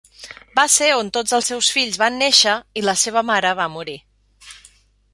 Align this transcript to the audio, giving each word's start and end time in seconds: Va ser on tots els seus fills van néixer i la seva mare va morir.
Va 0.59 0.63
ser 0.75 0.87
on 0.99 1.11
tots 1.17 1.35
els 1.39 1.51
seus 1.53 1.69
fills 1.77 2.01
van 2.05 2.19
néixer 2.23 2.57
i 2.83 2.87
la 2.89 2.99
seva 3.05 3.27
mare 3.31 3.55
va 3.63 3.71
morir. 3.79 3.99